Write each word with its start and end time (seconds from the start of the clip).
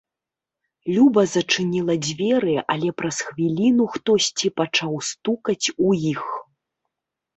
Люба 0.95 1.21
зачыніла 1.33 1.93
дзверы, 2.07 2.55
але 2.75 2.89
праз 3.01 3.17
хвіліну 3.27 3.83
хтосьці 3.97 4.47
пачаў 4.63 4.93
стукаць 5.13 5.67
у 5.91 5.97
іх. 6.15 6.23